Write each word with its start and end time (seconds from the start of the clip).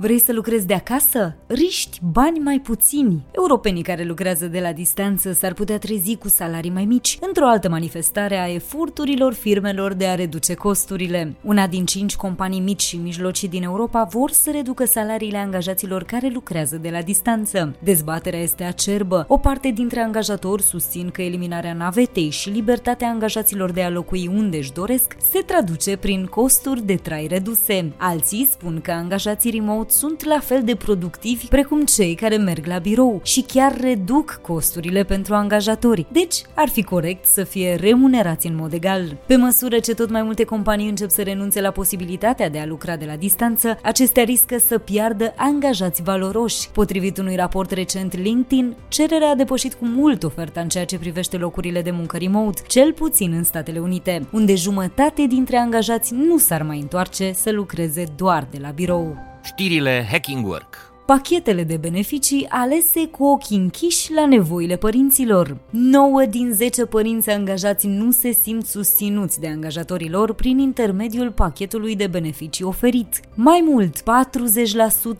Vrei 0.00 0.20
să 0.20 0.32
lucrezi 0.32 0.66
de 0.66 0.74
acasă? 0.74 1.36
Riști 1.46 1.98
bani 2.02 2.38
mai 2.38 2.60
puțini. 2.60 3.24
Europenii 3.30 3.82
care 3.82 4.04
lucrează 4.04 4.46
de 4.46 4.60
la 4.60 4.72
distanță 4.72 5.32
s-ar 5.32 5.52
putea 5.52 5.78
trezi 5.78 6.16
cu 6.16 6.28
salarii 6.28 6.70
mai 6.70 6.84
mici, 6.84 7.18
într-o 7.20 7.46
altă 7.46 7.68
manifestare 7.68 8.38
a 8.38 8.52
eforturilor 8.52 9.32
firmelor 9.32 9.92
de 9.92 10.06
a 10.06 10.14
reduce 10.14 10.54
costurile. 10.54 11.34
Una 11.42 11.66
din 11.66 11.84
cinci 11.84 12.16
companii 12.16 12.60
mici 12.60 12.82
și 12.82 12.96
mijlocii 12.96 13.48
din 13.48 13.62
Europa 13.62 14.04
vor 14.04 14.30
să 14.30 14.50
reducă 14.50 14.84
salariile 14.84 15.38
angajaților 15.38 16.02
care 16.02 16.30
lucrează 16.32 16.76
de 16.76 16.90
la 16.90 17.02
distanță. 17.02 17.76
Dezbaterea 17.82 18.40
este 18.40 18.64
acerbă. 18.64 19.24
O 19.28 19.38
parte 19.38 19.70
dintre 19.70 20.00
angajatori 20.00 20.62
susțin 20.62 21.10
că 21.10 21.22
eliminarea 21.22 21.72
navetei 21.72 22.30
și 22.30 22.50
libertatea 22.50 23.08
angajaților 23.08 23.70
de 23.70 23.82
a 23.82 23.90
locui 23.90 24.30
unde 24.34 24.56
își 24.56 24.72
doresc 24.72 25.16
se 25.30 25.38
traduce 25.38 25.96
prin 25.96 26.26
costuri 26.26 26.82
de 26.86 26.94
trai 26.94 27.26
reduse. 27.26 27.92
Alții 27.96 28.48
spun 28.52 28.80
că 28.80 28.90
angajații 28.90 29.50
remote 29.50 29.88
sunt 29.90 30.24
la 30.24 30.38
fel 30.38 30.62
de 30.64 30.74
productivi 30.74 31.46
precum 31.46 31.84
cei 31.84 32.14
care 32.14 32.36
merg 32.36 32.66
la 32.66 32.78
birou 32.78 33.20
și 33.22 33.40
chiar 33.42 33.80
reduc 33.80 34.40
costurile 34.42 35.04
pentru 35.04 35.34
angajatori. 35.34 36.06
Deci, 36.12 36.42
ar 36.54 36.68
fi 36.68 36.82
corect 36.82 37.26
să 37.26 37.44
fie 37.44 37.74
remunerați 37.74 38.46
în 38.46 38.56
mod 38.56 38.72
egal. 38.72 39.18
Pe 39.26 39.36
măsură 39.36 39.78
ce 39.78 39.94
tot 39.94 40.10
mai 40.10 40.22
multe 40.22 40.44
companii 40.44 40.88
încep 40.88 41.10
să 41.10 41.22
renunțe 41.22 41.60
la 41.60 41.70
posibilitatea 41.70 42.48
de 42.48 42.58
a 42.58 42.66
lucra 42.66 42.96
de 42.96 43.04
la 43.04 43.16
distanță, 43.16 43.78
acestea 43.82 44.24
riscă 44.24 44.58
să 44.66 44.78
piardă 44.78 45.32
angajați 45.36 46.02
valoroși. 46.02 46.70
Potrivit 46.70 47.18
unui 47.18 47.36
raport 47.36 47.70
recent 47.70 48.16
LinkedIn, 48.16 48.76
cererea 48.88 49.30
a 49.30 49.34
depășit 49.34 49.74
cu 49.74 49.86
mult 49.86 50.22
oferta 50.22 50.60
în 50.60 50.68
ceea 50.68 50.84
ce 50.84 50.98
privește 50.98 51.36
locurile 51.36 51.82
de 51.82 51.90
muncă 51.90 52.16
remote, 52.16 52.62
cel 52.66 52.92
puțin 52.92 53.32
în 53.32 53.44
Statele 53.44 53.78
Unite, 53.78 54.26
unde 54.32 54.54
jumătate 54.54 55.26
dintre 55.26 55.56
angajați 55.56 56.14
nu 56.14 56.38
s-ar 56.38 56.62
mai 56.62 56.80
întoarce 56.80 57.32
să 57.34 57.50
lucreze 57.50 58.04
doar 58.16 58.46
de 58.50 58.58
la 58.60 58.68
birou. 58.70 59.29
Știrile 59.42 60.06
Hacking 60.10 60.46
Work 60.46 60.89
pachetele 61.10 61.64
de 61.64 61.76
beneficii 61.76 62.46
alese 62.48 63.06
cu 63.06 63.24
ochii 63.24 63.56
închiși 63.56 64.12
la 64.12 64.26
nevoile 64.26 64.76
părinților. 64.76 65.56
9 65.70 66.24
din 66.24 66.52
10 66.52 66.84
părinți 66.84 67.30
angajați 67.30 67.86
nu 67.86 68.10
se 68.10 68.30
simt 68.30 68.66
susținuți 68.66 69.40
de 69.40 69.48
angajatorii 69.48 70.10
lor 70.10 70.34
prin 70.34 70.58
intermediul 70.58 71.30
pachetului 71.30 71.96
de 71.96 72.06
beneficii 72.06 72.64
oferit. 72.64 73.20
Mai 73.34 73.64
mult, 73.66 74.02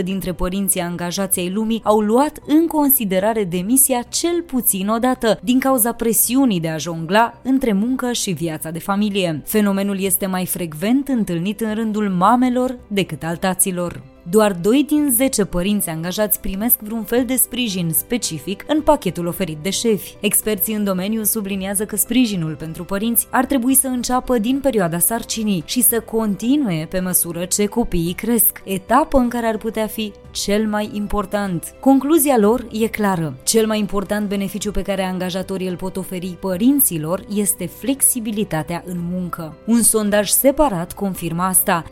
40% 0.00 0.02
dintre 0.04 0.32
părinții 0.32 0.80
angajați 0.80 1.40
ai 1.40 1.50
lumii 1.50 1.80
au 1.84 2.00
luat 2.00 2.38
în 2.46 2.66
considerare 2.66 3.44
demisia 3.44 4.02
cel 4.02 4.42
puțin 4.42 4.88
o 4.88 4.98
dată 4.98 5.38
din 5.42 5.58
cauza 5.58 5.92
presiunii 5.92 6.60
de 6.60 6.68
a 6.68 6.76
jongla 6.76 7.40
între 7.42 7.72
muncă 7.72 8.12
și 8.12 8.30
viața 8.30 8.70
de 8.70 8.78
familie. 8.78 9.42
Fenomenul 9.44 10.00
este 10.00 10.26
mai 10.26 10.46
frecvent 10.46 11.08
întâlnit 11.08 11.60
în 11.60 11.74
rândul 11.74 12.08
mamelor 12.08 12.78
decât 12.88 13.22
al 13.22 13.36
taților. 13.36 14.13
Doar 14.30 14.52
2 14.52 14.84
din 14.88 15.10
10 15.10 15.44
părinți 15.44 15.88
angajați 15.88 16.40
primesc 16.40 16.78
vreun 16.80 17.02
fel 17.02 17.24
de 17.24 17.36
sprijin 17.36 17.90
specific 17.90 18.64
în 18.66 18.82
pachetul 18.82 19.26
oferit 19.26 19.58
de 19.62 19.70
șefi. 19.70 20.16
Experții 20.20 20.74
în 20.74 20.84
domeniu 20.84 21.22
subliniază 21.22 21.84
că 21.84 21.96
sprijinul 21.96 22.54
pentru 22.54 22.84
părinți 22.84 23.26
ar 23.30 23.44
trebui 23.44 23.74
să 23.74 23.86
înceapă 23.86 24.38
din 24.38 24.60
perioada 24.60 24.98
sarcinii 24.98 25.62
și 25.66 25.82
să 25.82 26.00
continue 26.00 26.86
pe 26.90 27.00
măsură 27.00 27.44
ce 27.44 27.66
copiii 27.66 28.12
cresc, 28.12 28.62
etapă 28.64 29.18
în 29.18 29.28
care 29.28 29.46
ar 29.46 29.56
putea 29.56 29.86
fi 29.86 30.12
cel 30.30 30.66
mai 30.66 30.90
important. 30.92 31.74
Concluzia 31.80 32.36
lor 32.38 32.66
e 32.72 32.86
clară. 32.86 33.36
Cel 33.42 33.66
mai 33.66 33.78
important 33.78 34.28
beneficiu 34.28 34.70
pe 34.70 34.82
care 34.82 35.02
angajatorii 35.02 35.68
îl 35.68 35.76
pot 35.76 35.96
oferi 35.96 36.36
părinților 36.40 37.24
este 37.34 37.66
flexibilitatea 37.66 38.82
în 38.86 38.96
muncă. 39.10 39.56
Un 39.66 39.82
sondaj 39.82 40.28
separat 40.28 40.92
confirmă 40.92 41.42
asta. 41.42 41.84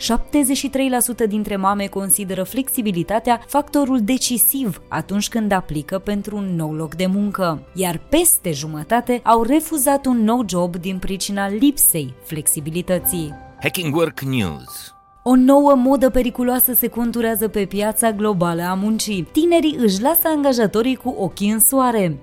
73% 1.25 1.29
dintre 1.29 1.57
mame 1.57 1.87
consideră 2.23 2.49
flexibilitatea 2.49 3.41
factorul 3.47 4.01
decisiv 4.01 4.83
atunci 4.89 5.29
când 5.29 5.53
aplică 5.53 5.99
pentru 5.99 6.37
un 6.37 6.55
nou 6.55 6.75
loc 6.75 6.95
de 6.95 7.07
muncă, 7.07 7.63
iar 7.75 8.01
peste 8.09 8.53
jumătate 8.53 9.21
au 9.25 9.43
refuzat 9.43 10.07
un 10.07 10.25
nou 10.25 10.45
job 10.49 10.77
din 10.77 10.99
pricina 10.99 11.49
lipsei 11.49 12.15
flexibilității. 12.25 13.35
Hacking 13.61 13.95
Work 13.95 14.21
News 14.21 14.95
o 15.25 15.35
nouă 15.37 15.75
modă 15.75 16.11
periculoasă 16.11 16.73
se 16.73 16.89
conturează 16.89 17.49
pe 17.49 17.65
piața 17.65 18.13
globală 18.13 18.63
a 18.63 18.75
muncii. 18.75 19.29
Tinerii 19.33 19.77
își 19.79 20.03
lasă 20.03 20.21
angajatorii 20.25 20.97
cu 20.97 21.09
ochii 21.19 21.51
în 21.51 21.61
soare. 21.61 22.19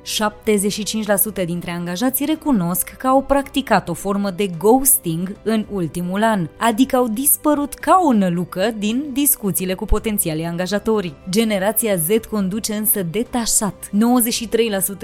75% 1.41 1.45
dintre 1.45 1.71
angajați 1.71 2.25
recunosc 2.25 2.89
că 2.89 3.07
au 3.07 3.21
practicat 3.21 3.89
o 3.89 3.93
formă 3.93 4.29
de 4.29 4.47
ghosting 4.57 5.35
în 5.43 5.65
ultimul 5.71 6.23
an, 6.23 6.47
adică 6.57 6.95
au 6.95 7.07
dispărut 7.07 7.73
ca 7.73 8.01
o 8.03 8.13
nălucă 8.13 8.73
din 8.77 9.03
discuțiile 9.13 9.73
cu 9.73 9.85
potențialii 9.85 10.45
angajatori. 10.45 11.13
Generația 11.29 11.95
Z 11.95 12.25
conduce 12.29 12.73
însă 12.73 13.03
detașat. 13.11 13.89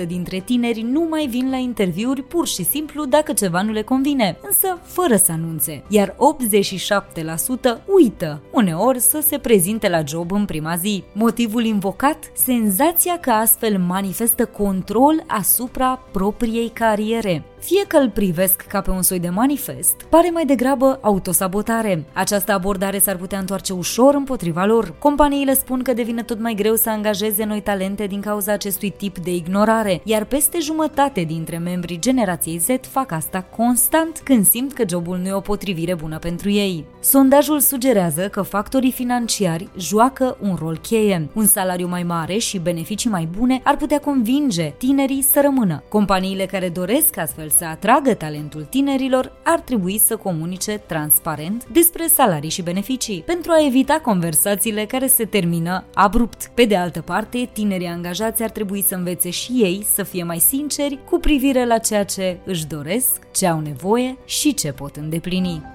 93% 0.03 0.07
dintre 0.07 0.39
tineri 0.39 0.81
nu 0.81 1.07
mai 1.09 1.27
vin 1.27 1.49
la 1.49 1.57
interviuri 1.57 2.23
pur 2.23 2.47
și 2.47 2.63
simplu 2.63 3.05
dacă 3.05 3.33
ceva 3.33 3.61
nu 3.61 3.71
le 3.71 3.81
convine, 3.81 4.37
însă 4.41 4.79
fără 4.83 5.15
să 5.15 5.31
anunțe, 5.31 5.83
iar 5.87 6.15
87% 6.15 7.84
uită 7.85 8.41
uneori 8.51 8.99
să 8.99 9.19
se 9.27 9.37
prezinte 9.37 9.89
la 9.89 10.01
job 10.07 10.31
în 10.31 10.45
prima 10.45 10.75
zi. 10.75 11.03
Motivul 11.13 11.63
invocat? 11.63 12.31
Senzația 12.33 13.19
că 13.19 13.31
astfel 13.31 13.77
manifestă 13.77 14.45
control 14.45 15.23
asupra 15.27 15.99
propriei 16.11 16.69
cariere. 16.69 17.43
Fie 17.65 17.85
că 17.87 17.97
îl 17.97 18.09
privesc 18.09 18.61
ca 18.61 18.81
pe 18.81 18.89
un 18.89 19.01
soi 19.01 19.19
de 19.19 19.29
manifest, 19.29 19.95
pare 20.09 20.29
mai 20.29 20.45
degrabă 20.45 20.99
autosabotare. 21.01 22.05
Această 22.13 22.51
abordare 22.51 22.99
s-ar 22.99 23.15
putea 23.15 23.39
întoarce 23.39 23.73
ușor 23.73 24.13
împotriva 24.13 24.65
lor. 24.65 24.95
Companiile 24.99 25.53
spun 25.53 25.81
că 25.81 25.93
devine 25.93 26.23
tot 26.23 26.39
mai 26.39 26.53
greu 26.53 26.75
să 26.75 26.89
angajeze 26.89 27.43
noi 27.43 27.61
talente 27.61 28.05
din 28.05 28.21
cauza 28.21 28.51
acestui 28.51 28.89
tip 28.89 29.17
de 29.17 29.35
ignorare, 29.35 30.01
iar 30.03 30.25
peste 30.25 30.59
jumătate 30.59 31.21
dintre 31.21 31.57
membrii 31.57 31.99
generației 31.99 32.57
Z 32.57 32.67
fac 32.81 33.11
asta 33.11 33.41
constant 33.41 34.21
când 34.23 34.45
simt 34.45 34.73
că 34.73 34.83
jobul 34.89 35.17
nu 35.17 35.27
e 35.27 35.33
o 35.33 35.39
potrivire 35.39 35.95
bună 35.95 36.19
pentru 36.19 36.49
ei. 36.49 36.85
Sondajul 36.99 37.59
sugerează 37.59 38.27
că 38.27 38.41
factorii 38.41 38.91
financiari 38.91 39.69
joacă 39.77 40.37
un 40.41 40.55
rol 40.59 40.77
cheie. 40.77 41.29
Un 41.33 41.45
salariu 41.45 41.87
mai 41.87 42.03
mare 42.03 42.37
și 42.37 42.59
beneficii 42.59 43.09
mai 43.09 43.27
bune 43.37 43.61
ar 43.63 43.77
putea 43.77 43.99
convinge 43.99 44.73
tinerii 44.77 45.21
să 45.21 45.41
rămână. 45.41 45.83
Companiile 45.89 46.45
care 46.45 46.69
doresc 46.69 47.17
astfel 47.17 47.49
să 47.57 47.65
atragă 47.65 48.13
talentul 48.13 48.63
tinerilor 48.69 49.31
ar 49.43 49.59
trebui 49.59 49.97
să 49.97 50.15
comunice 50.15 50.77
transparent 50.77 51.65
despre 51.71 52.07
salarii 52.07 52.49
și 52.49 52.61
beneficii, 52.61 53.23
pentru 53.25 53.51
a 53.51 53.65
evita 53.65 53.99
conversațiile 53.99 54.85
care 54.85 55.07
se 55.07 55.25
termină 55.25 55.83
abrupt. 55.93 56.51
Pe 56.53 56.65
de 56.65 56.75
altă 56.75 57.01
parte, 57.01 57.49
tinerii 57.53 57.87
angajați 57.87 58.43
ar 58.43 58.49
trebui 58.49 58.81
să 58.81 58.95
învețe 58.95 59.29
și 59.29 59.51
ei 59.51 59.85
să 59.93 60.03
fie 60.03 60.23
mai 60.23 60.39
sinceri 60.39 60.99
cu 61.09 61.19
privire 61.19 61.65
la 61.65 61.77
ceea 61.77 62.03
ce 62.03 62.37
își 62.45 62.65
doresc, 62.65 63.31
ce 63.31 63.47
au 63.47 63.59
nevoie 63.59 64.17
și 64.25 64.53
ce 64.53 64.71
pot 64.71 64.95
îndeplini. 64.95 65.74